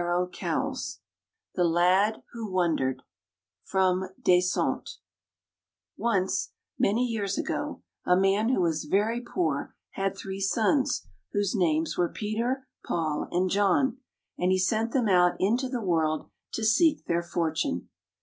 [0.02, 0.96] [108]
[1.56, 3.02] THE LAD WHO WONDERED
[3.74, 11.54] O NCE, many years ago, a man who was very poor had three sons whose
[11.54, 13.98] names were Peter, Paul, and John,
[14.38, 17.90] and he sent them out into the world to seek their for tune.